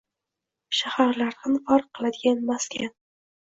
shaharlardan 0.77 1.61
farq 1.69 1.93
qiladigan 1.99 2.43
maskan. 2.51 2.93